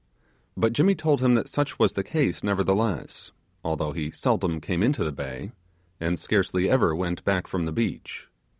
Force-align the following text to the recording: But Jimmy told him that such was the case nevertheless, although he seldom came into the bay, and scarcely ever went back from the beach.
But 0.57 0.73
Jimmy 0.73 0.95
told 0.95 1.21
him 1.21 1.35
that 1.35 1.47
such 1.47 1.77
was 1.77 1.93
the 1.93 2.03
case 2.03 2.43
nevertheless, 2.43 3.31
although 3.63 3.91
he 3.91 4.09
seldom 4.09 4.59
came 4.59 4.81
into 4.81 5.03
the 5.03 5.11
bay, 5.11 5.51
and 5.99 6.17
scarcely 6.17 6.67
ever 6.67 6.95
went 6.95 7.23
back 7.23 7.45
from 7.45 7.67
the 7.67 7.71
beach. 7.71 8.27